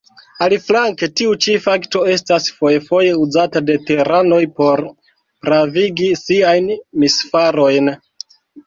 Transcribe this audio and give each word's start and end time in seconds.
Aliflanke 0.43 1.09
tiu 1.19 1.35
ĉi 1.45 1.53
fakto 1.65 2.01
estas 2.15 2.47
fojfoje 2.61 3.13
uzata 3.27 3.63
de 3.69 3.77
tiranoj 3.91 4.43
por 4.59 4.85
pravigi 5.47 6.13
siajn 6.27 6.77
misfarojn. 7.05 7.99